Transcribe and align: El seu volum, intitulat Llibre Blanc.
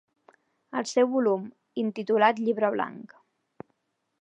El 0.79 0.87
seu 0.91 1.09
volum, 1.15 1.45
intitulat 1.83 2.41
Llibre 2.47 2.73
Blanc. 2.77 3.15